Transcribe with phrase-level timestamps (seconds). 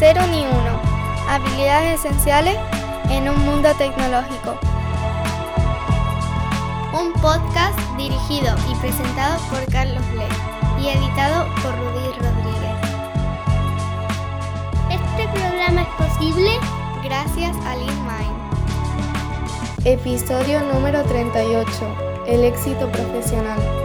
[0.00, 0.80] cero ni uno.
[1.28, 2.56] Habilidades esenciales
[3.10, 4.58] en un mundo tecnológico.
[6.98, 12.78] Un podcast dirigido y presentado por Carlos Le y editado por Rudy Rodríguez.
[14.88, 16.50] Este programa es posible
[17.04, 18.40] gracias a LeanMind.
[19.84, 21.70] Episodio número 38.
[22.26, 23.79] El éxito profesional.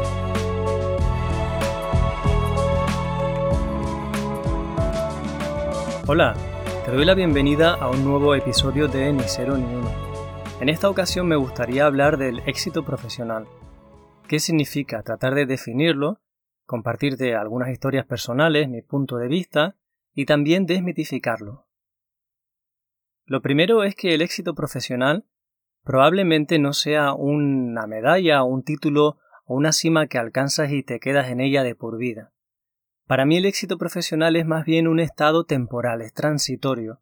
[6.08, 6.36] Hola,
[6.86, 9.92] te doy la bienvenida a un nuevo episodio de Ni Cero ni Uno.
[10.62, 13.48] En esta ocasión me gustaría hablar del éxito profesional.
[14.28, 15.02] ¿Qué significa?
[15.02, 16.22] Tratar de definirlo,
[16.68, 19.78] compartirte algunas historias personales, mi punto de vista
[20.14, 21.66] y también desmitificarlo.
[23.26, 25.26] Lo primero es que el éxito profesional
[25.84, 31.32] probablemente no sea una medalla un título o una cima que alcanzas y te quedas
[31.32, 32.35] en ella de por vida.
[33.08, 37.02] Para mí el éxito profesional es más bien un estado temporal, es transitorio.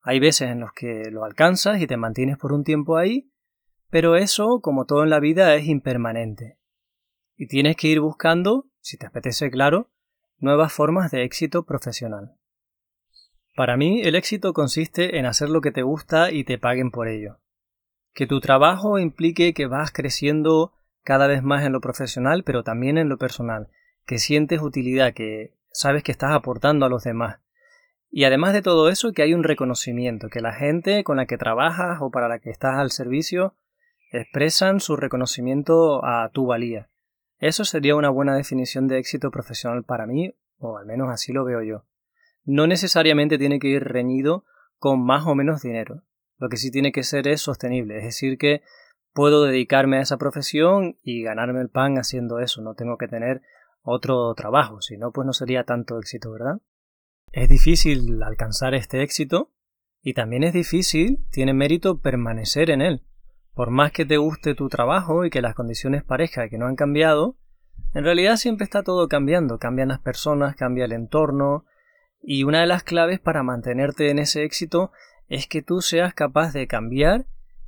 [0.00, 3.28] Hay veces en los que lo alcanzas y te mantienes por un tiempo ahí,
[3.90, 6.58] pero eso, como todo en la vida, es impermanente.
[7.36, 9.90] Y tienes que ir buscando, si te apetece claro,
[10.38, 12.36] nuevas formas de éxito profesional.
[13.56, 17.08] Para mí el éxito consiste en hacer lo que te gusta y te paguen por
[17.08, 17.40] ello.
[18.12, 22.96] Que tu trabajo implique que vas creciendo cada vez más en lo profesional, pero también
[22.96, 23.70] en lo personal,
[24.06, 27.40] que sientes utilidad, que sabes que estás aportando a los demás.
[28.10, 31.36] Y además de todo eso, que hay un reconocimiento, que la gente con la que
[31.36, 33.54] trabajas o para la que estás al servicio
[34.12, 36.88] expresan su reconocimiento a tu valía.
[37.38, 41.44] Eso sería una buena definición de éxito profesional para mí, o al menos así lo
[41.44, 41.84] veo yo.
[42.44, 44.44] No necesariamente tiene que ir reñido
[44.78, 46.02] con más o menos dinero.
[46.38, 48.62] Lo que sí tiene que ser es sostenible, es decir, que
[49.12, 53.42] puedo dedicarme a esa profesión y ganarme el pan haciendo eso, no tengo que tener
[53.86, 56.58] otro trabajo, si no, pues no sería tanto éxito, ¿verdad?
[57.32, 59.52] Es difícil alcanzar este éxito
[60.02, 63.04] y también es difícil, tiene mérito permanecer en él.
[63.54, 66.76] Por más que te guste tu trabajo y que las condiciones parezcan que no han
[66.76, 67.36] cambiado,
[67.94, 71.64] en realidad siempre está todo cambiando, cambian las personas, cambia el entorno,
[72.20, 74.90] y una de las claves para mantenerte en ese éxito
[75.28, 77.26] es que tú seas capaz de cambiar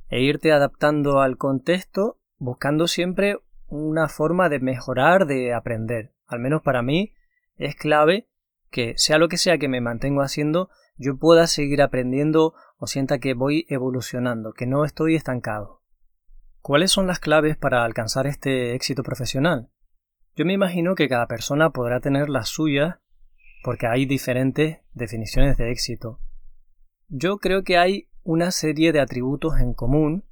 [0.09, 3.37] e irte adaptando al contexto, buscando siempre
[3.69, 6.13] una forma de mejorar, de aprender.
[6.27, 7.13] Al menos para mí
[7.57, 8.27] es clave
[8.69, 13.19] que sea lo que sea que me mantengo haciendo, yo pueda seguir aprendiendo o sienta
[13.19, 15.81] que voy evolucionando, que no estoy estancado.
[16.61, 19.69] ¿Cuáles son las claves para alcanzar este éxito profesional?
[20.35, 22.99] Yo me imagino que cada persona podrá tener las suyas
[23.63, 26.19] porque hay diferentes definiciones de éxito.
[27.07, 30.25] Yo creo que hay una serie de atributos en común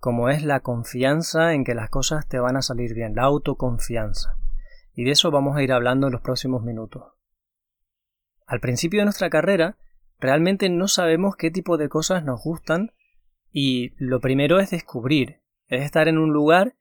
[0.00, 4.36] como es la confianza en que las cosas te van a salir bien, la autoconfianza.
[4.94, 7.04] Y de eso vamos a ir hablando en los próximos minutos.
[8.46, 9.76] Al principio de nuestra carrera,
[10.18, 12.92] realmente no sabemos qué tipo de cosas nos gustan
[13.50, 16.74] y lo primero es descubrir, es estar en un lugar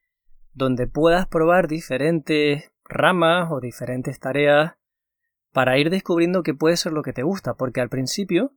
[0.54, 4.76] donde puedas probar diferentes ramas o diferentes tareas
[5.52, 8.54] para ir descubriendo qué puede ser lo que te gusta, porque al principio,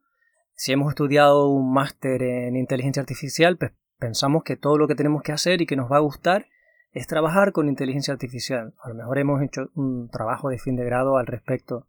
[0.54, 5.22] si hemos estudiado un máster en inteligencia artificial, pues pensamos que todo lo que tenemos
[5.22, 6.46] que hacer y que nos va a gustar
[6.90, 8.74] es trabajar con inteligencia artificial.
[8.82, 11.86] A lo mejor hemos hecho un trabajo de fin de grado al respecto.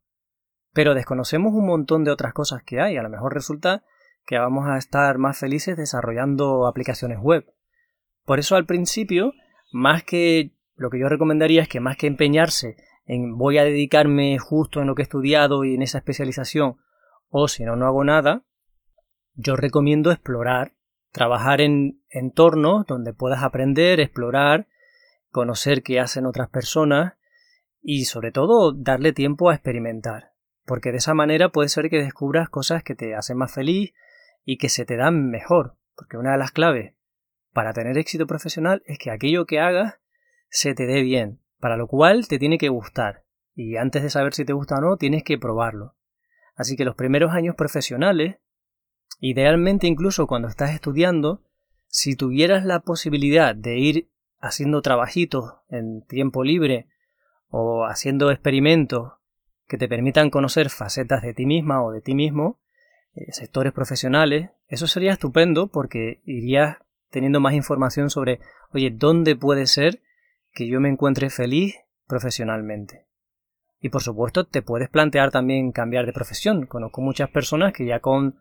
[0.73, 2.97] Pero desconocemos un montón de otras cosas que hay.
[2.97, 3.83] A lo mejor resulta
[4.25, 7.45] que vamos a estar más felices desarrollando aplicaciones web.
[8.25, 9.33] Por eso al principio,
[9.71, 14.37] más que lo que yo recomendaría es que más que empeñarse en voy a dedicarme
[14.37, 16.77] justo en lo que he estudiado y en esa especialización,
[17.29, 18.43] o si no, no hago nada,
[19.33, 20.73] yo recomiendo explorar
[21.11, 24.67] trabajar en entornos donde puedas aprender, explorar,
[25.29, 27.13] conocer qué hacen otras personas
[27.81, 30.33] y sobre todo darle tiempo a experimentar,
[30.65, 33.93] porque de esa manera puede ser que descubras cosas que te hacen más feliz
[34.43, 36.93] y que se te dan mejor, porque una de las claves
[37.53, 39.99] para tener éxito profesional es que aquello que hagas
[40.49, 44.33] se te dé bien, para lo cual te tiene que gustar, y antes de saber
[44.33, 45.95] si te gusta o no, tienes que probarlo.
[46.55, 48.37] Así que los primeros años profesionales
[49.21, 51.41] Idealmente incluso cuando estás estudiando,
[51.87, 54.09] si tuvieras la posibilidad de ir
[54.39, 56.87] haciendo trabajitos en tiempo libre
[57.49, 59.13] o haciendo experimentos
[59.67, 62.59] que te permitan conocer facetas de ti misma o de ti mismo,
[63.13, 66.77] eh, sectores profesionales, eso sería estupendo porque irías
[67.11, 68.39] teniendo más información sobre,
[68.73, 70.01] oye, ¿dónde puede ser
[70.51, 71.75] que yo me encuentre feliz
[72.07, 73.05] profesionalmente?
[73.79, 76.65] Y por supuesto te puedes plantear también cambiar de profesión.
[76.65, 78.39] Conozco muchas personas que ya con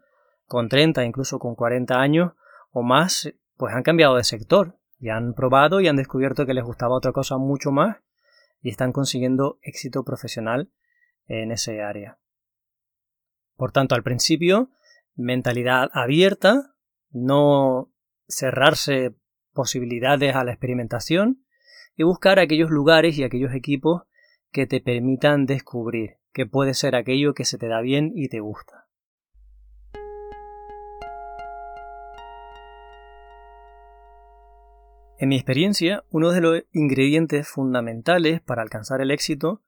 [0.50, 2.32] con 30, incluso con 40 años
[2.72, 6.64] o más, pues han cambiado de sector y han probado y han descubierto que les
[6.64, 7.98] gustaba otra cosa mucho más
[8.60, 10.72] y están consiguiendo éxito profesional
[11.28, 12.18] en ese área.
[13.54, 14.70] Por tanto, al principio,
[15.14, 16.74] mentalidad abierta,
[17.10, 17.92] no
[18.26, 19.14] cerrarse
[19.52, 21.44] posibilidades a la experimentación
[21.94, 24.02] y buscar aquellos lugares y aquellos equipos
[24.50, 28.40] que te permitan descubrir que puede ser aquello que se te da bien y te
[28.40, 28.79] gusta.
[35.20, 39.60] En mi experiencia, uno de los ingredientes fundamentales para alcanzar el éxito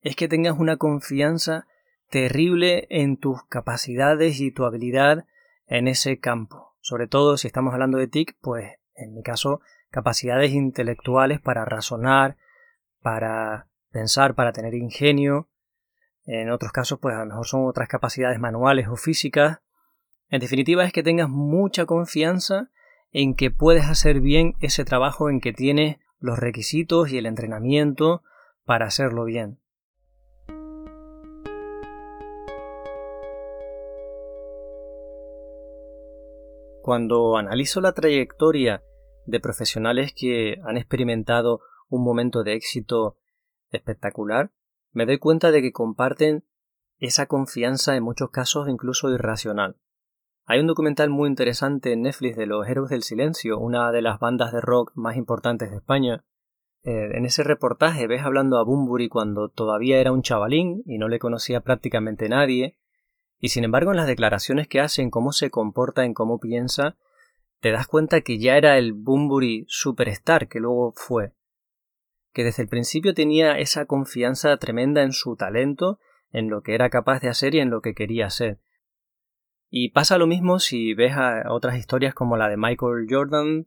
[0.00, 1.68] es que tengas una confianza
[2.10, 5.24] terrible en tus capacidades y tu habilidad
[5.68, 6.74] en ese campo.
[6.80, 9.60] Sobre todo si estamos hablando de TIC, pues en mi caso,
[9.90, 12.36] capacidades intelectuales para razonar,
[13.00, 15.48] para pensar, para tener ingenio.
[16.24, 19.60] En otros casos, pues a lo mejor son otras capacidades manuales o físicas.
[20.28, 22.72] En definitiva, es que tengas mucha confianza
[23.10, 28.22] en que puedes hacer bien ese trabajo, en que tienes los requisitos y el entrenamiento
[28.64, 29.60] para hacerlo bien.
[36.82, 38.82] Cuando analizo la trayectoria
[39.26, 43.18] de profesionales que han experimentado un momento de éxito
[43.70, 44.52] espectacular,
[44.92, 46.44] me doy cuenta de que comparten
[46.98, 49.76] esa confianza en muchos casos incluso irracional.
[50.50, 54.18] Hay un documental muy interesante en Netflix de los Héroes del Silencio, una de las
[54.18, 56.24] bandas de rock más importantes de España.
[56.84, 61.08] Eh, en ese reportaje ves hablando a Bumburi cuando todavía era un chavalín y no
[61.08, 62.78] le conocía prácticamente nadie,
[63.38, 66.96] y sin embargo en las declaraciones que hace, en cómo se comporta, en cómo piensa,
[67.60, 71.34] te das cuenta que ya era el Bumburi superstar que luego fue.
[72.32, 75.98] Que desde el principio tenía esa confianza tremenda en su talento,
[76.32, 78.60] en lo que era capaz de hacer y en lo que quería hacer.
[79.70, 83.66] Y pasa lo mismo si ves a otras historias como la de Michael Jordan,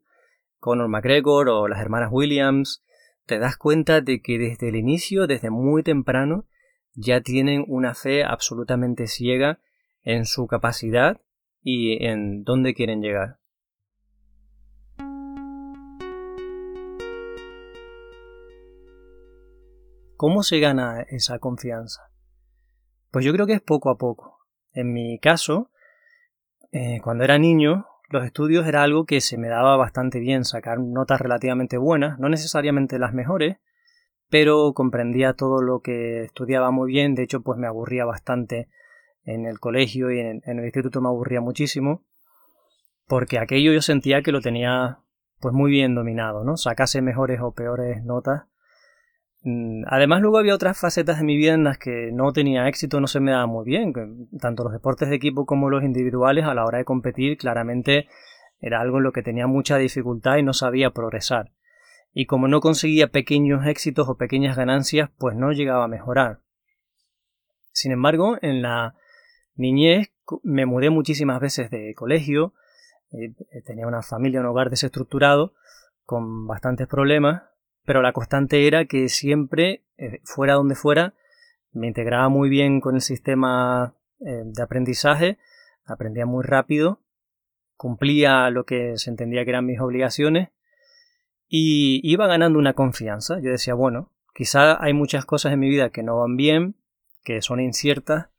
[0.59, 2.83] Conor McGregor o las hermanas Williams,
[3.25, 6.45] te das cuenta de que desde el inicio, desde muy temprano,
[6.93, 9.59] ya tienen una fe absolutamente ciega
[10.03, 11.21] en su capacidad
[11.61, 13.37] y en dónde quieren llegar.
[20.17, 22.11] ¿Cómo se gana esa confianza?
[23.11, 24.39] Pues yo creo que es poco a poco.
[24.71, 25.71] En mi caso,
[26.71, 30.79] eh, cuando era niño, los estudios era algo que se me daba bastante bien, sacar
[30.79, 33.57] notas relativamente buenas, no necesariamente las mejores,
[34.29, 38.69] pero comprendía todo lo que estudiaba muy bien, de hecho pues me aburría bastante
[39.23, 42.03] en el colegio y en, en el instituto me aburría muchísimo,
[43.07, 44.99] porque aquello yo sentía que lo tenía
[45.39, 46.55] pues muy bien dominado, ¿no?
[46.55, 48.43] Sacase mejores o peores notas,
[49.87, 53.07] además, luego había otras facetas de mi vida en las que no tenía éxito, no
[53.07, 53.93] se me daba muy bien.
[54.39, 58.07] Tanto los deportes de equipo como los individuales a la hora de competir claramente
[58.59, 61.51] era algo en lo que tenía mucha dificultad y no sabía progresar.
[62.13, 66.39] Y como no conseguía pequeños éxitos o pequeñas ganancias, pues no llegaba a mejorar.
[67.71, 68.95] Sin embargo, en la
[69.55, 70.11] niñez
[70.43, 72.53] me mudé muchísimas veces de colegio,
[73.11, 73.33] eh,
[73.65, 75.53] tenía una familia, un hogar desestructurado,
[76.05, 77.43] con bastantes problemas,
[77.85, 81.13] pero la constante era que siempre, eh, fuera donde fuera,
[81.71, 85.37] me integraba muy bien con el sistema eh, de aprendizaje,
[85.85, 87.01] aprendía muy rápido,
[87.75, 90.49] cumplía lo que se entendía que eran mis obligaciones
[91.47, 93.39] y iba ganando una confianza.
[93.39, 96.75] Yo decía, bueno, quizá hay muchas cosas en mi vida que no van bien,
[97.23, 98.29] que son inciertas,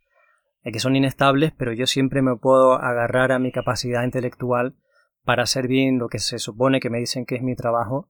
[0.62, 4.76] eh, que son inestables, pero yo siempre me puedo agarrar a mi capacidad intelectual
[5.24, 8.08] para hacer bien lo que se supone que me dicen que es mi trabajo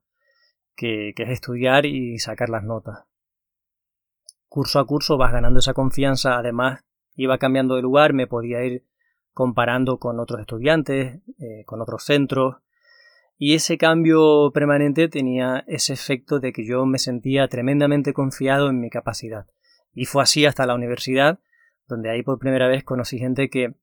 [0.75, 3.05] que, es estudiar y sacar las notas.
[4.49, 8.85] Curso a curso vas ganando esa confianza, además iba cambiando de lugar, me podía ir
[9.33, 12.57] comparando con otros estudiantes, eh, con otros centros,
[13.39, 18.79] y ese cambio permanente tenía ese efecto de que yo me sentía tremendamente confiado en
[18.79, 19.47] mi capacidad.
[19.95, 21.41] Y fue así hasta la universidad,
[21.89, 23.75] donde ahí por primera vez conocí gente que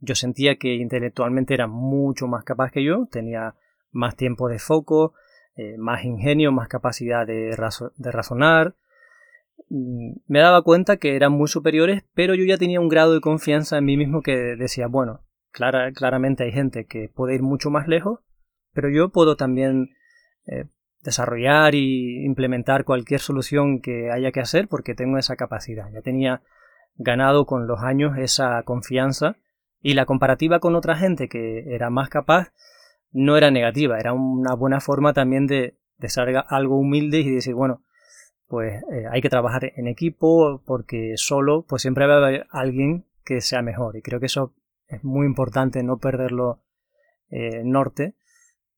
[0.00, 3.56] yo sentía que intelectualmente era mucho más capaz que yo, tenía
[3.90, 5.14] más tiempo de foco,
[5.58, 8.76] eh, más ingenio, más capacidad de, razonar.
[9.68, 13.20] Mm, me daba cuenta que eran muy superiores, pero yo ya tenía un grado de
[13.20, 17.88] confianza en mí mismo que decía, bueno, claramente hay gente que puede ir mucho más
[17.88, 18.20] lejos,
[18.72, 19.90] pero yo puedo también
[20.46, 20.66] eh,
[21.02, 25.90] desarrollar y implementar cualquier solución que haya que hacer porque tengo esa capacidad.
[25.92, 26.40] Ya tenía
[26.94, 29.34] ganado con los años esa confianza
[29.80, 32.52] y la comparativa con otra gente que era más capaz
[33.12, 37.54] no era negativa, era una buena forma también de, de ser algo humilde y decir,
[37.54, 37.82] bueno,
[38.48, 43.04] pues eh, hay que trabajar en equipo porque solo pues siempre va a haber alguien
[43.24, 44.54] que sea mejor y creo que eso
[44.86, 46.62] es muy importante no perderlo
[47.28, 48.14] eh, norte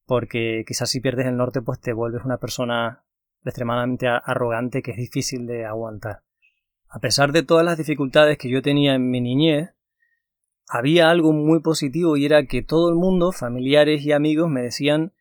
[0.06, 3.04] porque quizás si pierdes el norte pues te vuelves una persona
[3.44, 6.22] extremadamente arrogante que es difícil de aguantar.
[6.88, 9.70] A pesar de todas las dificultades que yo tenía en mi niñez,
[10.72, 15.12] había algo muy positivo y era que todo el mundo, familiares y amigos, me decían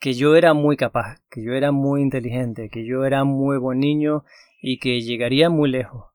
[0.00, 3.78] que yo era muy capaz, que yo era muy inteligente, que yo era muy buen
[3.78, 4.24] niño
[4.60, 6.06] y que llegaría muy lejos.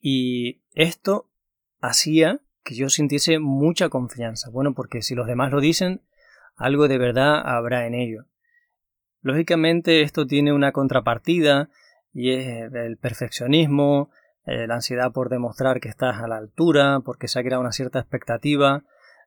[0.00, 1.28] Y esto
[1.82, 4.48] hacía que yo sintiese mucha confianza.
[4.48, 6.00] Bueno, porque si los demás lo dicen,
[6.56, 8.24] algo de verdad habrá en ello.
[9.20, 11.68] Lógicamente esto tiene una contrapartida
[12.14, 14.10] y es el perfeccionismo,
[14.46, 17.72] eh, la ansiedad por demostrar que estás a la altura, porque se ha creado una
[17.72, 18.84] cierta expectativa.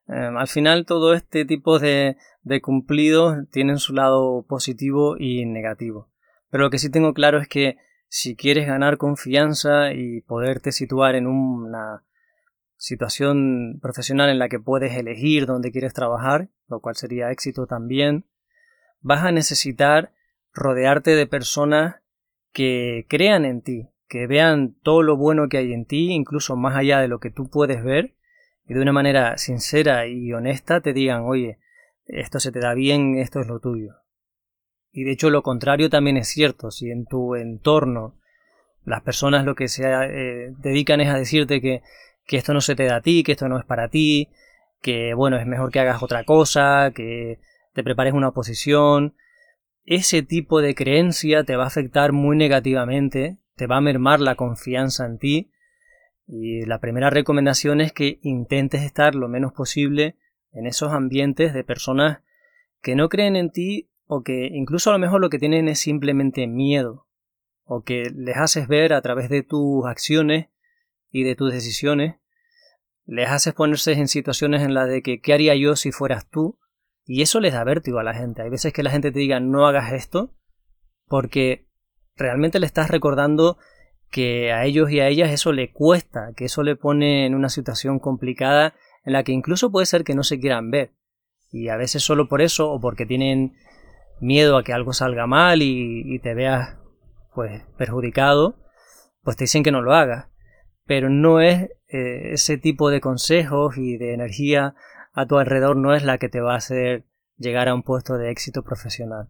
[0.08, 6.10] Em, al final todo este tipo de, de cumplidos tienen su lado positivo y negativo.
[6.50, 7.78] Pero lo que sí tengo claro es que
[8.08, 12.04] si quieres ganar confianza y poderte situar en una
[12.78, 18.26] situación profesional en la que puedes elegir dónde quieres trabajar, lo cual sería éxito también,
[19.00, 20.14] vas a necesitar
[20.54, 22.02] rodearte de personas
[22.52, 26.78] que crean en ti, que vean todo lo bueno que hay en ti, incluso más
[26.78, 28.14] allá de lo que tú puedes ver,
[28.68, 31.58] y de una manera sincera y honesta te digan, oye,
[32.06, 33.96] esto se te da bien, esto es lo tuyo.
[34.92, 38.20] Y de hecho lo contrario también es cierto, si en tu entorno
[38.86, 41.82] las personas lo que se eh, dedican es a decirte que,
[42.28, 44.30] que esto no se te da a ti, que esto no es para ti,
[44.80, 47.40] que bueno, es mejor que hagas otra cosa, que
[47.74, 49.16] te prepares una oposición,
[49.86, 54.36] ese tipo de creencia te va a afectar muy negativamente te va a mermar la
[54.36, 55.52] confianza en ti.
[56.26, 60.18] Y la primera recomendación es que intentes estar lo menos posible
[60.52, 62.22] en esos ambientes de personas
[62.82, 65.80] que no creen en ti o que incluso a lo mejor lo que tienen es
[65.80, 67.08] simplemente miedo
[67.66, 70.48] o que les haces ver a través de tus acciones
[71.12, 72.16] y de tus decisiones,
[73.06, 76.60] les haces ponerse en situaciones en las de que ¿qué haría yo si fueras tú?
[77.06, 78.42] Y eso les da vértigo a la gente.
[78.42, 80.34] Hay veces que la gente te diga no hagas esto
[81.08, 81.68] porque
[82.16, 83.58] realmente le estás recordando
[84.10, 87.50] que a ellos y a ellas eso le cuesta, que eso le pone en una
[87.50, 90.92] situación complicada en la que incluso puede ser que no se quieran ver.
[91.52, 93.56] Y a veces solo por eso o porque tienen
[94.22, 96.78] miedo a que algo salga mal y, te veas
[97.34, 98.56] pues perjudicado,
[99.24, 100.28] pues te dicen que no lo hagas.
[100.86, 104.76] Pero no es eh, ese tipo de consejos y de energía
[105.14, 107.06] a tu alrededor no es la que te va a hacer
[107.38, 109.30] llegar a un puesto de éxito profesional.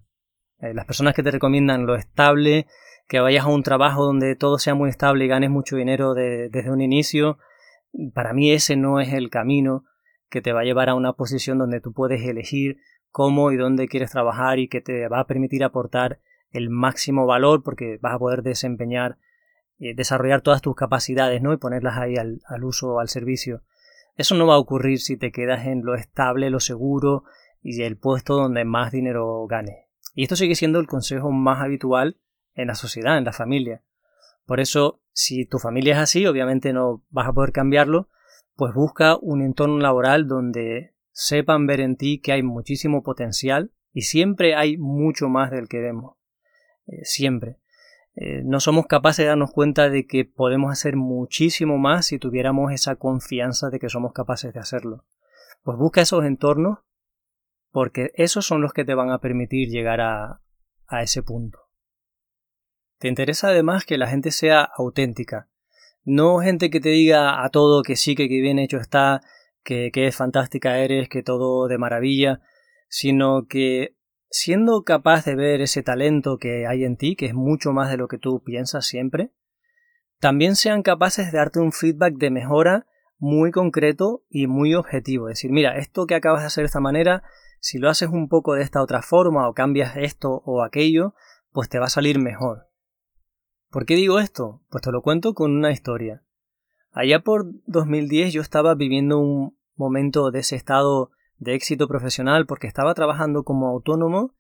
[0.63, 2.67] Eh, las personas que te recomiendan lo estable,
[3.09, 6.71] que vayas a un trabajo donde todo sea muy estable y ganes mucho dinero desde
[6.71, 7.37] un inicio,
[8.13, 9.83] para mí ese no es el camino
[10.29, 12.77] que te va a llevar a una posición donde tú puedes elegir
[13.11, 17.61] cómo y dónde quieres trabajar y que te va a permitir aportar el máximo valor
[17.61, 19.17] porque vas a poder desempeñar,
[19.79, 21.51] eh, desarrollar todas tus capacidades ¿no?
[21.51, 23.63] y ponerlas ahí al, al uso, al servicio.
[24.15, 27.25] Eso no va a ocurrir si te quedas en lo estable, lo seguro
[27.61, 29.92] y el puesto donde más dinero ganes.
[30.13, 32.17] Y esto sigue siendo el consejo más habitual
[32.53, 33.83] en la sociedad, en la familia.
[34.45, 38.09] Por eso, si tu familia es así, obviamente no vas a poder cambiarlo,
[38.55, 44.01] pues busca un entorno laboral donde sepan ver en ti que hay muchísimo potencial y
[44.01, 46.17] siempre hay mucho más del que vemos.
[46.87, 47.59] Eh, siempre.
[48.15, 52.71] Eh, no somos capaces de darnos cuenta de que podemos hacer muchísimo más si tuviéramos
[52.71, 55.05] esa confianza de que somos capaces de hacerlo.
[55.63, 56.79] Pues busca esos entornos
[57.73, 60.41] porque esos son los que te van a permitir llegar a,
[60.87, 61.59] a ese punto.
[62.99, 65.49] Te interesa además que la gente sea auténtica,
[66.03, 69.21] no gente que te diga a todo que sí, que, bien hecho está,
[69.63, 72.41] que, que es fantástica eres, que todo de maravilla,
[72.89, 73.97] sino que
[74.29, 77.97] siendo capaz de ver ese talento que hay en ti, que es mucho más de
[77.97, 79.31] lo que tú piensas siempre,
[80.19, 82.85] también sean capaces de darte un feedback de mejora
[83.17, 85.29] muy concreto y muy objetivo.
[85.29, 87.23] Es decir, mira, esto que acabas de hacer de esta manera
[87.63, 91.13] si lo haces un poco de esta otra forma o cambias esto o aquello,
[91.53, 92.67] pues te va a salir mejor.
[93.71, 94.61] ¿Por qué digo esto?
[94.69, 96.23] Pues te lo cuento con una historia.
[96.91, 102.67] Allá por 2010 yo estaba viviendo un momento de ese estado de éxito profesional porque
[102.67, 104.35] estaba trabajando como autónomo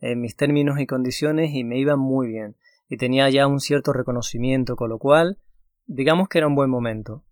[0.00, 2.56] en mis términos y condiciones y me iba muy bien
[2.88, 5.38] y tenía ya un cierto reconocimiento, con lo cual
[5.84, 7.22] digamos que era un buen momento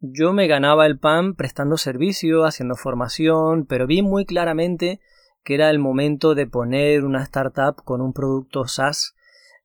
[0.00, 5.00] yo me ganaba el pan prestando servicio, haciendo formación, pero vi muy claramente
[5.42, 9.14] que era el momento de poner una startup con un producto SaaS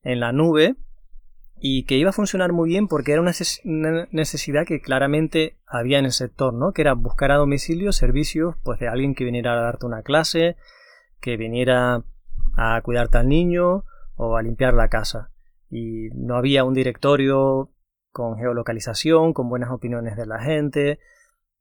[0.04, 0.76] en la nube
[1.62, 3.34] y que iba a funcionar muy bien porque era una
[4.12, 6.72] necesidad que claramente había en el sector, ¿no?
[6.72, 10.56] Que era buscar a domicilio servicios pues de alguien que viniera a darte una clase,
[11.20, 12.04] que viniera
[12.56, 13.84] a cuidarte al niño
[14.16, 15.32] o a limpiar la casa.
[15.70, 17.70] Y no había un directorio
[18.20, 21.00] con geolocalización, con buenas opiniones de la gente.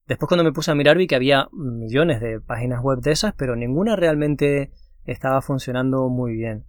[0.09, 3.33] Después cuando me puse a mirar vi que había millones de páginas web de esas,
[3.35, 4.73] pero ninguna realmente
[5.05, 6.65] estaba funcionando muy bien.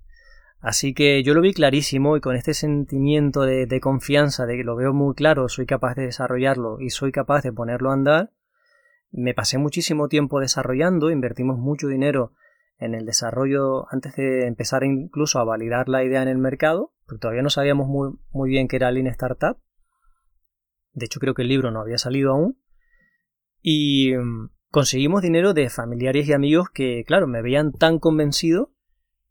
[0.60, 4.76] Así que yo lo vi clarísimo y con este sentimiento de, confianza, de que lo
[4.76, 8.32] veo muy claro, soy capaz de desarrollarlo y soy capaz de ponerlo a andar,
[9.10, 12.34] me pasé muchísimo tiempo desarrollando, invertimos mucho dinero
[12.78, 17.22] en el desarrollo antes de empezar incluso a validar la idea en el mercado, porque
[17.22, 19.58] todavía no sabíamos muy, muy bien qué era Lean Startup.
[21.00, 22.58] De hecho creo que el libro no había salido aún.
[23.62, 28.72] Y mm, conseguimos dinero de familiares y amigos que, claro, me veían tan convencido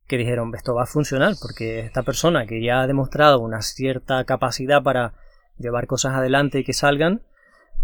[0.09, 4.25] que dijeron, esto va a funcionar, porque esta persona que ya ha demostrado una cierta
[4.25, 5.15] capacidad para
[5.59, 7.23] llevar cosas adelante y que salgan,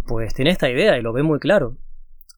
[0.07, 1.77] pues tiene esta idea y lo ve muy claro.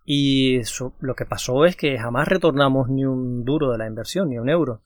[0.05, 0.61] Y
[1.01, 4.49] lo que pasó es que jamás retornamos ni un duro de la inversión, ni un
[4.49, 4.83] euro.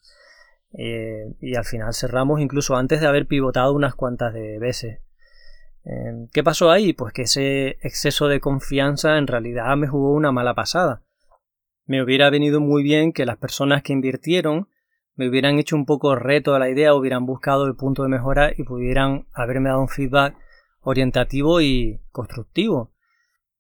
[0.73, 5.01] Eh, y al final cerramos incluso antes de haber pivotado unas cuantas de veces.
[5.85, 6.93] Eh, ¿Qué pasó ahí?
[6.93, 11.03] Pues que ese exceso de confianza en realidad me jugó una mala pasada.
[11.87, 14.69] Me hubiera venido muy bien que las personas que invirtieron
[15.17, 18.53] me hubieran hecho un poco reto a la idea, hubieran buscado el punto de mejora
[18.57, 20.35] y pudieran haberme dado un feedback
[20.81, 22.93] orientativo y constructivo.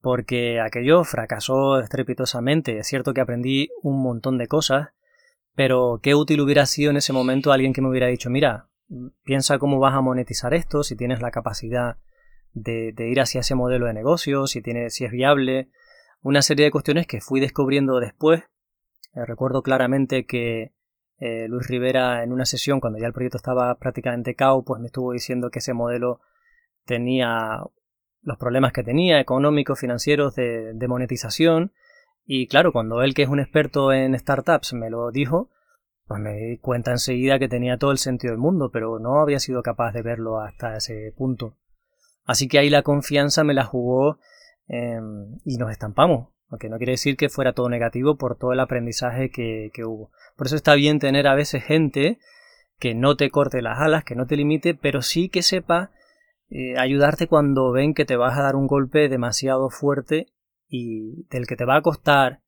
[0.01, 2.79] Porque aquello fracasó estrepitosamente.
[2.79, 4.89] Es cierto que aprendí un montón de cosas,
[5.55, 8.69] pero qué útil hubiera sido en ese momento alguien que me hubiera dicho, mira,
[9.25, 11.99] piensa cómo vas a monetizar esto, si tienes la capacidad
[12.53, 15.71] de, ir hacia ese modelo de negocio, si, tiene, si es viable,
[16.23, 18.43] una serie de cuestiones que fui descubriendo después.
[19.15, 20.73] Eh, recuerdo claramente que
[21.19, 24.87] eh, Luis Rivera en una sesión cuando ya el proyecto estaba prácticamente cao, pues me
[24.87, 26.21] estuvo diciendo que ese modelo
[26.85, 27.61] tenía
[28.23, 31.73] los problemas que tenía, económicos, financieros, de, de monetización.
[32.25, 35.51] Y claro, cuando él, que es un experto en startups, me lo dijo,
[36.07, 39.39] pues me di cuenta enseguida que tenía todo el sentido del mundo, pero no había
[39.39, 41.57] sido capaz de verlo hasta ese punto.
[42.25, 44.19] Así que ahí la confianza me la jugó
[44.69, 46.29] em, y nos estampamos.
[46.49, 50.11] Aunque no quiere decir que fuera todo negativo por todo el aprendizaje que, hubo.
[50.37, 52.19] Por eso está bien tener a veces gente
[52.79, 55.93] que no te corte las alas, que no te limite, pero sí que sepa
[56.49, 60.27] eh, ayudarte cuando ven que te vas a dar un golpe demasiado fuerte
[60.69, 62.41] y del que te va a costar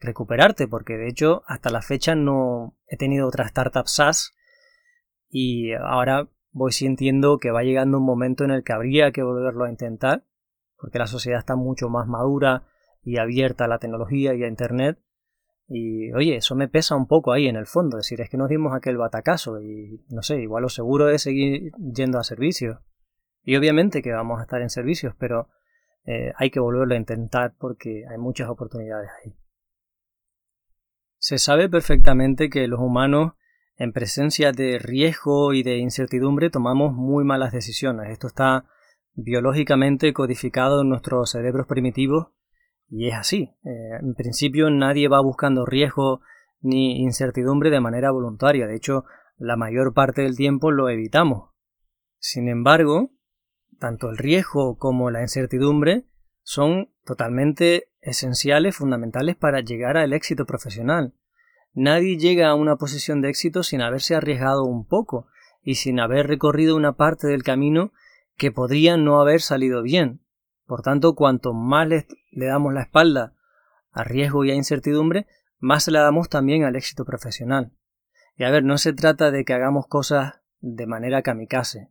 [0.00, 4.34] recuperarte, porque de hecho hasta la fecha no he tenido otra startup SaaS
[5.28, 9.64] y ahora voy sintiendo que va llegando un momento en el que habría que volverlo
[9.64, 10.24] a intentar,
[10.76, 12.66] porque la sociedad está mucho más madura,
[13.02, 14.98] y abierta a la tecnología y a Internet.
[15.68, 18.36] Y oye, eso me pesa un poco ahí en el fondo, es decir, es que
[18.36, 22.78] nos dimos aquel batacazo y no sé, igual lo seguro es seguir yendo a servicios.
[23.42, 25.48] Y obviamente que vamos a estar en servicios, pero
[26.04, 29.34] eh, hay que volverlo a intentar porque hay muchas oportunidades ahí.
[31.18, 33.32] Se sabe perfectamente que los humanos
[33.76, 38.10] en presencia de riesgo y de incertidumbre tomamos muy malas decisiones.
[38.10, 38.64] Esto está
[39.14, 42.28] biológicamente codificado en nuestros cerebros primitivos
[42.88, 43.50] y es así.
[43.64, 46.20] Eh, en principio nadie va buscando riesgo
[46.60, 48.66] ni incertidumbre de manera voluntaria.
[48.66, 49.04] De hecho,
[49.36, 51.50] la mayor parte del tiempo lo evitamos.
[52.18, 53.10] Sin embargo,
[53.78, 56.04] tanto el riesgo como la incertidumbre
[56.42, 61.14] son totalmente esenciales, fundamentales para llegar al éxito profesional.
[61.74, 65.26] Nadie llega a una posición de éxito sin haberse arriesgado un poco
[65.62, 67.92] y sin haber recorrido una parte del camino
[68.36, 70.20] que podría no haber salido bien.
[70.66, 73.34] Por tanto, cuanto más le, damos la espalda
[73.90, 75.26] a riesgo y a incertidumbre,
[75.58, 77.72] más se la damos también al éxito profesional.
[78.36, 81.90] Y a ver, no se trata de que hagamos cosas de manera kamikaze.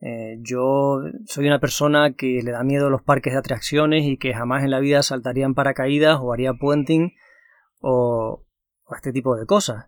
[0.00, 4.18] Eh, yo soy una persona que le da miedo a los parques de atracciones y
[4.18, 7.14] que jamás en la vida saltaría en paracaídas o haría puenting
[7.80, 8.45] o,
[8.94, 9.86] este tipo de cosas.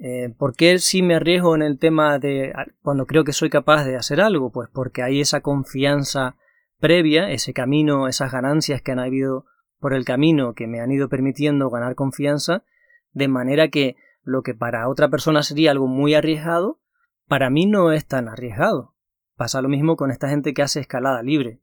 [0.00, 3.84] Eh, ¿Por qué sí me arriesgo en el tema de cuando creo que soy capaz
[3.84, 4.50] de hacer algo?
[4.50, 6.36] Pues porque hay esa confianza
[6.80, 9.46] previa, ese camino, esas ganancias que han habido
[9.78, 12.64] por el camino que me han ido permitiendo ganar confianza,
[13.12, 16.80] de manera que lo que para otra persona sería algo muy arriesgado,
[17.28, 18.94] para mí no es tan arriesgado.
[19.36, 21.60] Pasa lo mismo con esta gente que hace escalada libre.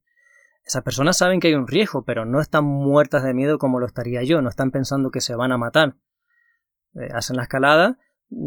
[0.63, 3.85] Esas personas saben que hay un riesgo, pero no están muertas de miedo como lo
[3.85, 5.95] estaría yo, no están pensando que se van a matar.
[6.95, 7.97] Eh, hacen la escalada,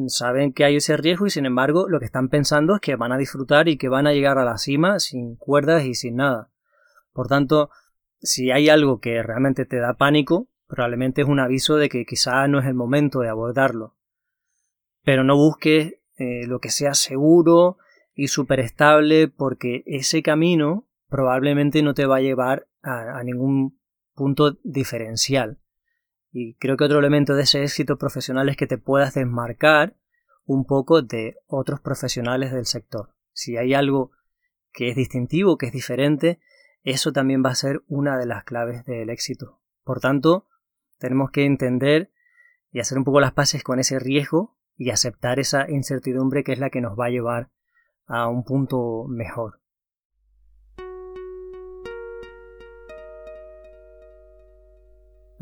[0.09, 3.13] saben que hay ese riesgo y sin embargo lo que están pensando es que van
[3.13, 6.51] a disfrutar y que van a llegar a la cima sin cuerdas y sin nada.
[7.13, 7.71] Por tanto,
[8.21, 12.47] si hay algo que realmente te da pánico, probablemente es un aviso de que quizá
[12.49, 13.95] no es el momento de abordarlo.
[15.03, 17.79] Pero no busques eh, lo que sea seguro
[18.15, 23.79] y súper estable porque ese camino probablemente no te va a llevar a ningún
[24.15, 25.59] punto diferencial.
[26.37, 29.97] Y creo que otro elemento de ese éxito profesional es que te puedas desmarcar
[30.45, 33.15] un poco de otros profesionales del sector.
[33.33, 34.11] Si hay algo
[34.73, 36.41] que es distintivo, que es diferente,
[36.83, 39.61] eso también va a ser una de las claves del éxito.
[39.85, 40.49] Por tanto,
[40.99, 42.11] tenemos que entender
[42.73, 46.59] y hacer un poco las paces con ese riesgo y aceptar esa incertidumbre que es
[46.59, 47.51] la que nos va a llevar
[48.07, 49.61] a un punto mejor.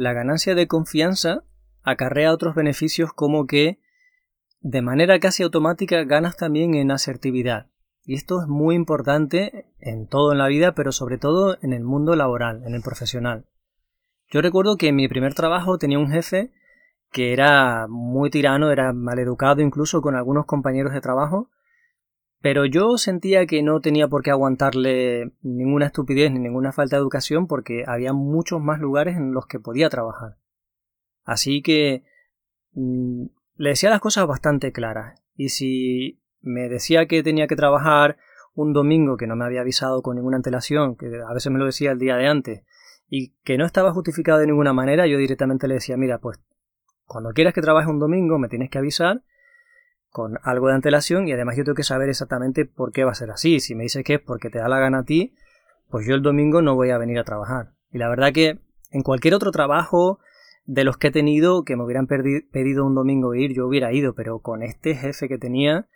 [0.02, 1.44] La ganancia de confianza
[1.84, 3.78] acarrea otros beneficios como que
[4.60, 7.68] de manera casi automática ganas también en asertividad.
[8.04, 11.84] Y esto es muy importante en todo en la vida, pero sobre todo en el
[11.84, 13.46] mundo laboral, en el profesional.
[14.28, 16.50] Yo recuerdo que en mi primer trabajo tenía un jefe
[17.12, 21.48] que era muy tirano, era maleducado incluso con algunos compañeros de trabajo,
[22.42, 27.00] pero yo sentía que no tenía por qué aguantarle ninguna estupidez ni ninguna falta de
[27.00, 30.36] educación porque había muchos más lugares en los que podía trabajar.
[31.24, 32.02] Así que
[32.72, 33.26] mm,
[33.56, 35.22] le decía las cosas bastante claras.
[35.36, 38.18] Y si me decía que tenía que trabajar
[38.54, 41.66] un domingo que no me había avisado con ninguna antelación, que a veces me lo
[41.66, 42.64] decía el día de antes,
[43.08, 46.40] y que no estaba justificado de ninguna manera, yo directamente le decía, mira, pues
[47.04, 49.22] cuando quieras que trabaje un domingo me tienes que avisar
[50.12, 53.16] con algo de antelación y además yo tengo que saber exactamente por qué va a
[53.16, 53.58] ser así.
[53.60, 55.34] Si me dices que es porque te da la gana a ti,
[55.90, 57.72] pues yo el domingo no voy a venir a trabajar.
[57.90, 60.20] Y la verdad que en cualquier otro trabajo
[60.64, 64.14] de los que he tenido que me hubieran pedido un domingo ir, yo hubiera ido,
[64.14, 65.88] pero con este jefe que tenía,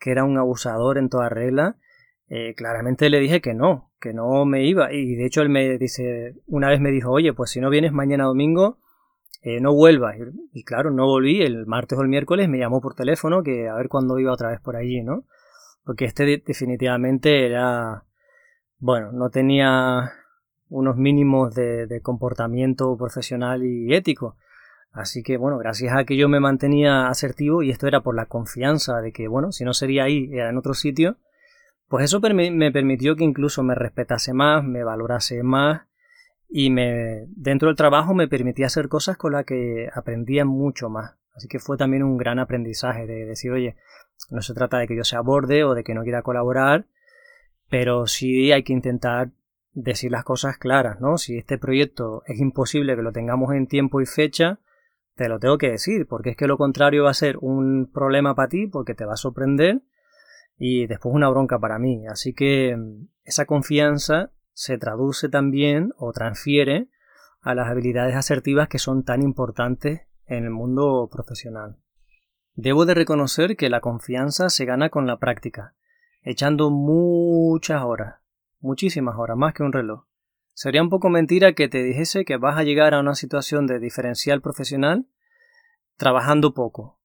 [0.00, 1.76] que era un abusador en toda regla,
[2.28, 4.92] eh, claramente le dije que no, que no me iba.
[4.92, 7.92] Y de hecho él me dice, una vez me dijo, oye, pues si no vienes
[7.92, 8.79] mañana domingo,
[9.42, 10.16] eh, no vuelvas.
[10.52, 11.42] Y, claro, no volví.
[11.42, 14.50] El martes o el miércoles me llamó por teléfono que a ver cuándo iba otra
[14.50, 15.24] vez por allí, ¿no?
[15.84, 18.04] Porque este definitivamente era,
[18.78, 20.12] bueno, no tenía
[20.68, 24.36] unos mínimos de, de comportamiento profesional y ético.
[24.92, 28.26] Así que bueno, gracias a que yo me mantenía asertivo y esto era por la
[28.26, 31.16] confianza de que bueno, si no sería ahí, era en otro sitio,
[31.88, 35.82] pues eso me permitió que incluso me respetase más, me valorase más
[36.50, 41.16] y me dentro del trabajo me permitía hacer cosas con las que aprendía mucho más.
[41.34, 43.76] Así que fue también un gran aprendizaje de decir, oye,
[44.30, 46.86] no se trata de que yo sea borde o de que no quiera colaborar,
[47.68, 49.30] pero sí hay que intentar
[49.72, 51.16] decir las cosas claras, ¿no?
[51.18, 54.58] Si este proyecto es imposible que lo tengamos en tiempo y fecha,
[55.14, 58.34] te lo tengo que decir, porque es que lo contrario va a ser un problema
[58.34, 59.82] para ti, porque te va a sorprender
[60.58, 62.06] y después una bronca para mí.
[62.08, 66.90] Así que mm, esa confianza se traduce también o transfiere
[67.40, 71.78] a las habilidades asertivas que son tan importantes en el mundo profesional.
[72.56, 75.74] Debo de reconocer que la confianza se gana con la práctica,
[76.20, 78.16] echando muchas horas,
[78.58, 80.04] muchísimas horas, más que un reloj.
[80.52, 83.78] Sería un poco mentira que te dijese que vas a llegar a una situación de
[83.78, 85.06] diferencial profesional
[85.96, 87.00] trabajando poco.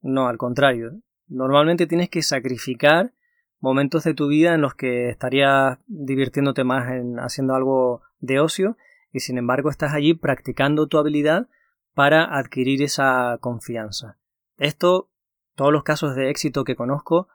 [0.00, 0.92] No, al contrario.
[1.26, 3.14] Normalmente tienes que sacrificar
[3.60, 8.76] momentos de tu vida en los que estarías divirtiéndote más en haciendo algo de ocio
[9.12, 11.48] y sin embargo estás allí practicando tu habilidad
[11.94, 14.18] para adquirir esa confianza.
[14.56, 15.10] Esto,
[15.54, 17.28] todos los casos de éxito que conozco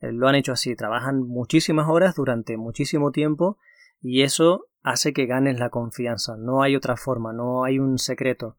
[0.00, 3.58] eh, lo han hecho así, trabajan muchísimas horas durante muchísimo tiempo
[4.00, 6.36] y eso hace que ganes la confianza.
[6.36, 8.56] No hay otra forma, no hay un secreto.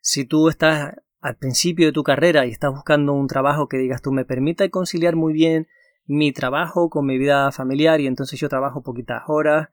[0.00, 4.02] Si tú estás al principio de tu carrera y estás buscando un trabajo que digas
[4.02, 5.68] tú me permita conciliar muy bien
[6.10, 9.68] mi trabajo con mi vida familiar y entonces yo trabajo poquitas horas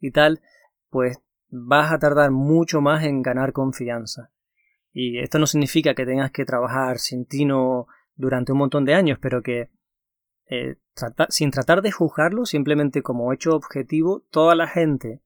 [0.00, 0.42] y tal,
[0.90, 4.30] pues vas a tardar mucho más en ganar confianza.
[4.92, 9.18] Y esto no significa que tengas que trabajar sin tino durante un montón de años,
[9.18, 9.70] pero que
[10.50, 10.76] eh,
[11.30, 15.22] sin tratar de juzgarlo, simplemente como hecho objetivo, toda la gente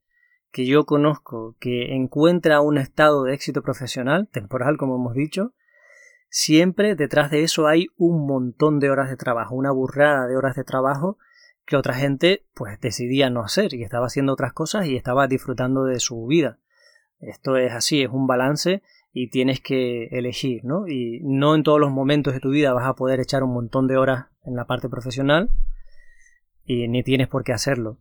[0.53, 5.55] que yo conozco que encuentra un estado de éxito profesional, temporal como hemos dicho,
[6.33, 10.57] siempre detrás de eso hay un montón de horas de trabajo, una burrada de horas
[10.57, 11.19] de trabajo
[11.67, 15.85] que otra gente pues decidía no hacer y estaba haciendo otras cosas y estaba disfrutando
[15.85, 16.59] de su vida.
[17.21, 20.89] Esto es así, es un balance y tienes que elegir, ¿no?
[20.89, 23.87] Y no en todos los momentos de tu vida vas a poder echar un montón
[23.87, 25.51] de horas en la parte profesional
[26.65, 27.99] y ni tienes por qué hacerlo.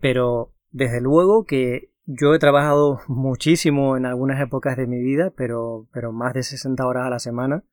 [0.00, 5.86] Pero desde luego que yo he trabajado muchísimo en algunas épocas de mi vida, pero,
[5.92, 7.64] pero más de 60 horas a la semana.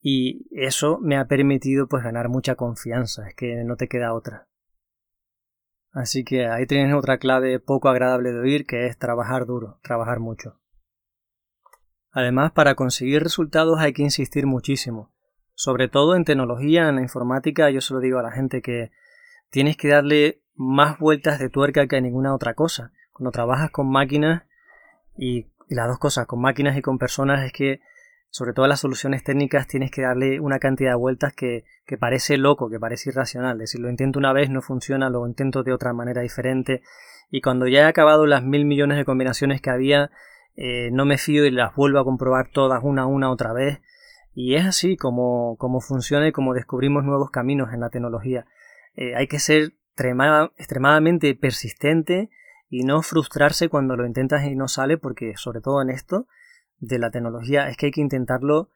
[0.00, 4.48] Y eso me ha permitido pues ganar mucha confianza, es que no te queda otra.
[5.92, 10.20] Así que ahí tienes otra clave poco agradable de oír, que es trabajar duro, trabajar
[10.20, 10.60] mucho.
[12.10, 15.12] Además, para conseguir resultados hay que insistir muchísimo.
[15.54, 18.90] Sobre todo en tecnología, en la informática, yo se lo digo a la gente que
[19.50, 22.92] tienes que darle más vueltas de tuerca que a ninguna otra cosa.
[23.12, 24.44] Cuando trabajas con máquinas
[25.16, 27.80] y, las dos cosas, con máquinas y con personas, es que
[28.30, 32.36] sobre todo las soluciones técnicas tienes que darle una cantidad de vueltas que, que parece
[32.36, 33.56] loco, que parece irracional.
[33.56, 36.82] Es decir, lo intento una vez, no funciona, lo intento de otra manera diferente.
[37.30, 40.10] Y cuando ya he acabado las mil millones de combinaciones que había,
[40.56, 43.80] eh, no me fío y las vuelvo a comprobar todas una a una otra vez.
[44.34, 48.46] Y es así como, como funciona y como descubrimos nuevos caminos en la tecnología.
[48.94, 52.30] Eh, hay que ser extremadamente persistente
[52.68, 56.26] y no frustrarse cuando lo intentas y no sale, porque sobre todo en esto
[56.78, 58.70] de la tecnología es que hay que intentarlo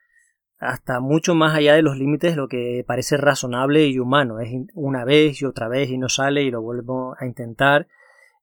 [0.59, 4.39] hasta mucho más allá de los límites lo que parece razonable y humano.
[4.39, 7.89] Es una vez y otra vez y no sale y lo vuelvo a intentar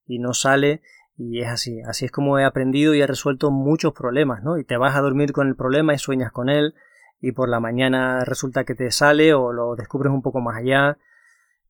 [0.05, 0.81] y no sale
[1.17, 1.81] y es así.
[1.81, 4.57] Así es como he aprendido y he resuelto muchos problemas, ¿no?
[4.57, 6.75] Y te vas a dormir con el problema y sueñas con él
[7.21, 10.97] y por la mañana resulta que te sale o lo descubres un poco más allá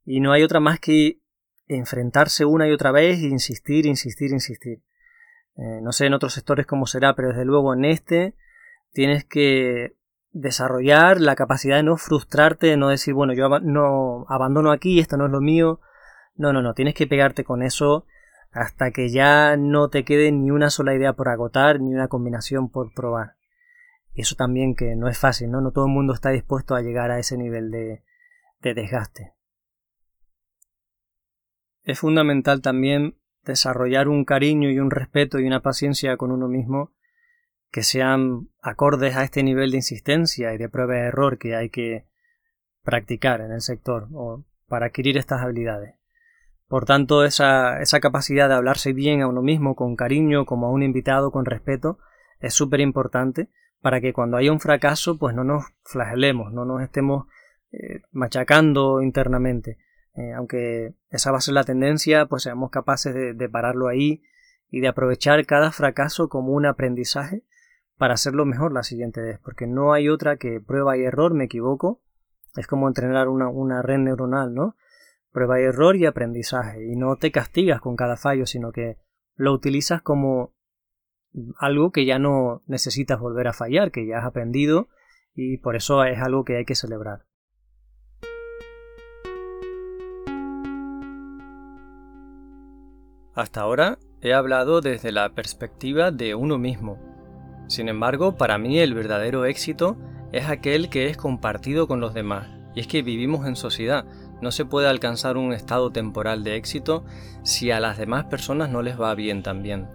[0.03, 1.19] y no hay otra más que
[1.67, 4.81] enfrentarse una y otra vez e insistir, insistir, insistir.
[5.57, 8.35] Eh, no sé en otros sectores cómo será, pero desde luego en este
[8.91, 9.95] tienes que
[10.31, 15.17] desarrollar la capacidad de no frustrarte, de no decir, bueno, yo no abandono aquí, esto
[15.17, 15.81] no es lo mío.
[16.35, 18.05] No, no, no, tienes que pegarte con eso
[18.51, 22.69] hasta que ya no te quede ni una sola idea por agotar, ni una combinación
[22.69, 23.35] por probar.
[24.13, 25.61] Y eso también que no es fácil, ¿no?
[25.61, 28.03] No todo el mundo está dispuesto a llegar a ese nivel de,
[28.61, 29.33] de desgaste.
[31.83, 36.91] Es fundamental también desarrollar un cariño y un respeto y una paciencia con uno mismo
[37.71, 41.69] que sean acordes a este nivel de insistencia y de prueba de error que hay
[41.69, 42.05] que
[42.83, 45.95] practicar en el sector o para adquirir estas habilidades.
[46.67, 50.71] Por tanto, esa, esa capacidad de hablarse bien a uno mismo, con cariño, como a
[50.71, 51.97] un invitado, con respeto,
[52.39, 53.49] es súper importante
[53.81, 57.27] para que cuando haya un fracaso, pues no nos flagelemos, no nos estemos
[57.71, 59.77] eh, machacando internamente.
[60.15, 64.23] Eh, aunque esa va a ser la tendencia, pues seamos capaces de pararlo ahí
[64.69, 67.43] y de aprovechar cada fracaso como un aprendizaje
[67.97, 71.43] para hacerlo mejor la siguiente vez, porque no hay otra que prueba y error, me
[71.43, 72.01] equivoco,
[72.55, 74.77] es como entrenar una, una red neuronal, ¿no?
[75.31, 78.97] Prueba y error y aprendizaje, y no te castigas con cada fallo, sino que
[79.35, 80.53] lo utilizas como
[81.57, 84.87] algo que ya no necesitas volver a fallar, que ya has aprendido,
[85.35, 87.25] y por eso es algo que hay que celebrar.
[93.39, 96.99] Hasta ahora he hablado desde la perspectiva de uno mismo,
[97.69, 99.95] sin embargo, para mí el verdadero éxito
[100.31, 102.47] es aquel que es compartido con los demás.
[102.73, 104.05] Y es que vivimos en sociedad.
[104.41, 107.05] No se puede alcanzar un estado temporal de éxito
[107.43, 109.87] si a las demás personas no les va bien también.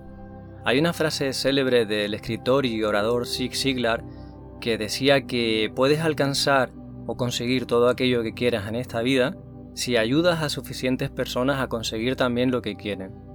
[0.64, 4.04] Hay una frase célebre del escritor y orador Zig Ziglar
[4.60, 6.70] que decía que puedes alcanzar
[7.06, 9.36] o conseguir todo aquello que quieras en esta vida
[9.74, 13.33] si ayudas a suficientes personas a conseguir también lo que quieren.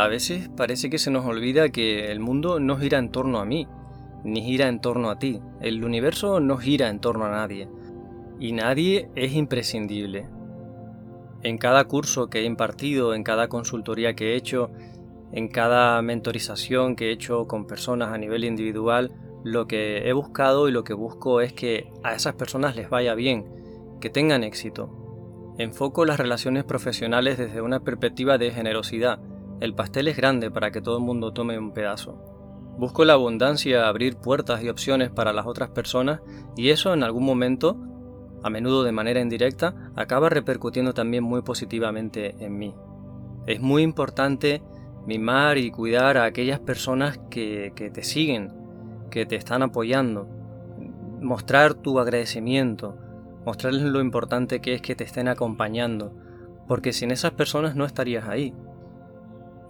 [0.00, 3.44] A veces parece que se nos olvida que el mundo no gira en torno a
[3.44, 3.68] mí,
[4.24, 5.42] ni gira en torno a ti.
[5.60, 7.68] El universo no gira en torno a nadie.
[8.38, 10.26] Y nadie es imprescindible.
[11.42, 14.70] En cada curso que he impartido, en cada consultoría que he hecho,
[15.32, 19.12] en cada mentorización que he hecho con personas a nivel individual,
[19.44, 23.14] lo que he buscado y lo que busco es que a esas personas les vaya
[23.14, 23.44] bien,
[24.00, 25.52] que tengan éxito.
[25.58, 29.20] Enfoco las relaciones profesionales desde una perspectiva de generosidad,
[29.60, 32.18] el pastel es grande para que todo el mundo tome un pedazo.
[32.78, 36.20] Busco la abundancia, abrir puertas y opciones para las otras personas
[36.56, 37.76] y eso en algún momento,
[38.42, 42.74] a menudo de manera indirecta, acaba repercutiendo también muy positivamente en mí.
[43.46, 44.62] Es muy importante
[45.06, 48.54] mimar y cuidar a aquellas personas que, que te siguen,
[49.10, 50.26] que te están apoyando,
[51.20, 52.96] mostrar tu agradecimiento,
[53.44, 56.14] mostrarles lo importante que es que te estén acompañando,
[56.66, 58.54] porque sin esas personas no estarías ahí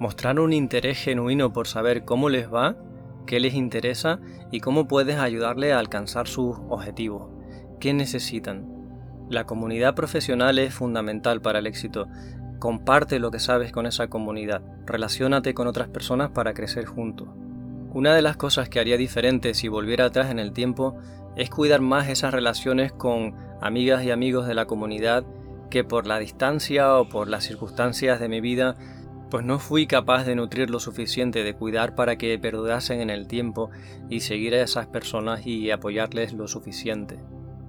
[0.01, 2.75] mostrar un interés genuino por saber cómo les va,
[3.27, 4.19] qué les interesa
[4.51, 7.29] y cómo puedes ayudarle a alcanzar sus objetivos,
[7.79, 8.67] qué necesitan.
[9.29, 12.09] La comunidad profesional es fundamental para el éxito.
[12.59, 17.29] Comparte lo que sabes con esa comunidad, relaciónate con otras personas para crecer juntos.
[17.93, 20.97] Una de las cosas que haría diferente si volviera atrás en el tiempo
[21.37, 25.27] es cuidar más esas relaciones con amigas y amigos de la comunidad
[25.71, 28.77] que por la distancia o por las circunstancias de mi vida
[29.31, 33.29] pues no fui capaz de nutrir lo suficiente, de cuidar para que perdurasen en el
[33.29, 33.71] tiempo
[34.09, 37.21] y seguir a esas personas y apoyarles lo suficiente.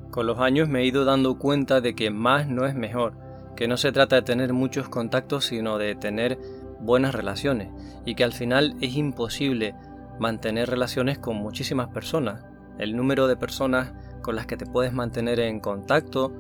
[0.10, 3.14] Con los años me he ido dando cuenta de que más no es mejor,
[3.56, 6.40] que no se trata de tener muchos contactos sino de tener
[6.80, 7.70] buenas relaciones
[8.06, 9.76] y que al final es imposible
[10.20, 12.44] mantener relaciones con muchísimas personas.
[12.80, 16.34] El número de personas con las que te puedes mantener en contacto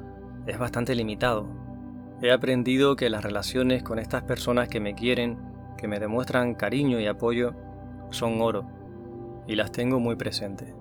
[0.47, 1.60] es bastante limitado.
[2.21, 5.39] He aprendido que las relaciones con estas personas que me quieren,
[5.77, 7.53] que me demuestran cariño y apoyo,
[8.11, 8.67] son oro,
[9.47, 10.75] y las tengo muy presentes.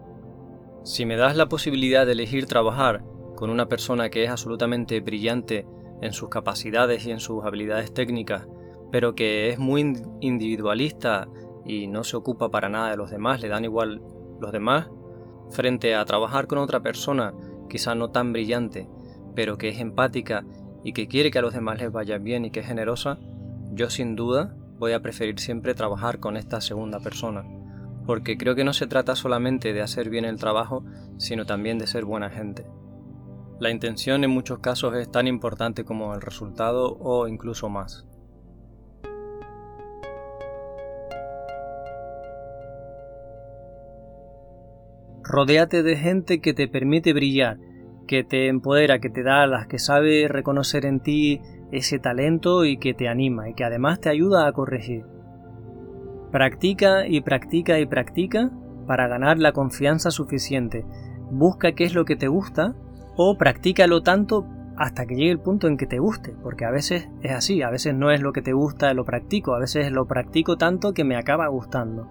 [0.84, 3.02] Si me das la posibilidad de elegir trabajar
[3.36, 5.66] con una persona que es absolutamente brillante
[6.02, 8.46] en sus capacidades y en sus habilidades técnicas,
[8.92, 11.28] pero que es muy individualista
[11.64, 14.02] y no se ocupa para nada de los demás, le dan igual
[14.40, 14.90] los demás,
[15.50, 17.32] frente a trabajar con otra persona,
[17.70, 18.88] quizá no tan brillante,
[19.34, 20.44] pero que es empática
[20.84, 23.18] y que quiere que a los demás les vaya bien y que es generosa,
[23.72, 27.44] yo sin duda voy a preferir siempre trabajar con esta segunda persona,
[28.06, 30.84] porque creo que no se trata solamente de hacer bien el trabajo,
[31.18, 32.66] sino también de ser buena gente.
[33.60, 38.06] La intención en muchos casos es tan importante como el resultado o incluso más.
[45.22, 47.58] Rodéate de gente que te permite brillar,
[48.10, 52.76] que te empodera, que te da las que sabe reconocer en ti ese talento y
[52.76, 55.04] que te anima y que además te ayuda a corregir.
[56.32, 58.50] Practica y practica y practica
[58.88, 60.84] para ganar la confianza suficiente.
[61.30, 62.74] Busca qué es lo que te gusta
[63.14, 64.44] o practícalo tanto
[64.76, 67.70] hasta que llegue el punto en que te guste, porque a veces es así, a
[67.70, 71.04] veces no es lo que te gusta, lo practico, a veces lo practico tanto que
[71.04, 72.10] me acaba gustando.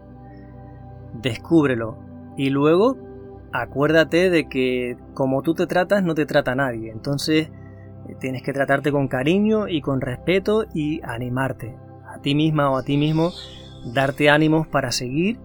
[1.21, 1.97] Descúbrelo
[2.37, 3.08] y luego
[3.51, 6.91] acuérdate de que como tú te tratas, no te trata nadie.
[6.91, 7.49] Entonces
[8.07, 12.77] eh, tienes que tratarte con cariño y con respeto y animarte a ti misma o
[12.77, 13.31] a ti mismo,
[13.93, 15.39] darte ánimos para seguir,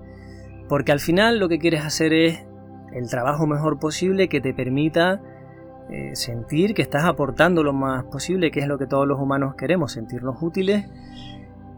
[0.69, 2.45] porque al final lo que quieres hacer es
[2.93, 5.21] el trabajo mejor posible que te permita
[5.91, 9.55] eh, sentir que estás aportando lo más posible, que es lo que todos los humanos
[9.57, 10.87] queremos, sentirnos útiles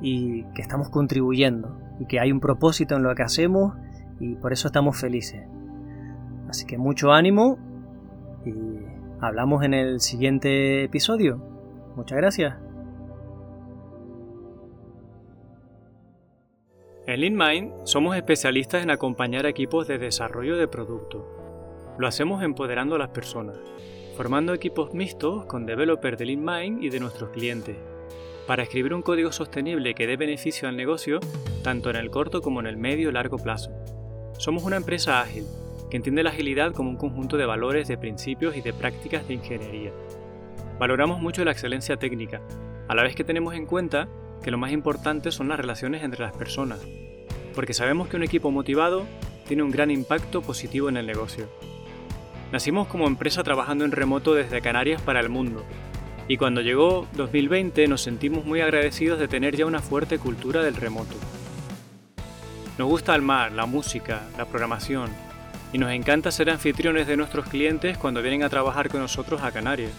[0.00, 3.74] y que estamos contribuyendo y que hay un propósito en lo que hacemos
[4.20, 5.42] y por eso estamos felices.
[6.56, 7.58] Así que mucho ánimo
[8.46, 8.50] y
[9.20, 11.36] hablamos en el siguiente episodio.
[11.96, 12.56] Muchas gracias.
[17.06, 21.28] En LeanMind somos especialistas en acompañar equipos de desarrollo de producto.
[21.98, 23.58] Lo hacemos empoderando a las personas,
[24.16, 27.76] formando equipos mixtos con developers de LeanMind y de nuestros clientes,
[28.46, 31.20] para escribir un código sostenible que dé beneficio al negocio
[31.62, 33.72] tanto en el corto como en el medio y largo plazo.
[34.38, 35.44] Somos una empresa ágil
[35.90, 39.34] que entiende la agilidad como un conjunto de valores, de principios y de prácticas de
[39.34, 39.92] ingeniería.
[40.78, 42.40] Valoramos mucho la excelencia técnica,
[42.88, 44.08] a la vez que tenemos en cuenta
[44.42, 46.80] que lo más importante son las relaciones entre las personas,
[47.54, 49.06] porque sabemos que un equipo motivado
[49.46, 51.48] tiene un gran impacto positivo en el negocio.
[52.52, 55.64] Nacimos como empresa trabajando en remoto desde Canarias para el mundo,
[56.28, 60.74] y cuando llegó 2020 nos sentimos muy agradecidos de tener ya una fuerte cultura del
[60.74, 61.14] remoto.
[62.78, 65.10] Nos gusta el mar, la música, la programación,
[65.76, 69.52] y nos encanta ser anfitriones de nuestros clientes cuando vienen a trabajar con nosotros a
[69.52, 69.92] Canarias.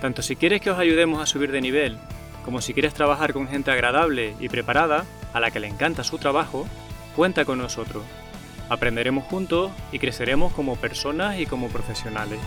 [0.00, 1.98] Tanto si quieres que os ayudemos a subir de nivel,
[2.42, 6.16] como si quieres trabajar con gente agradable y preparada, a la que le encanta su
[6.16, 6.66] trabajo,
[7.14, 8.04] cuenta con nosotros.
[8.70, 12.38] Aprenderemos juntos y creceremos como personas y como profesionales.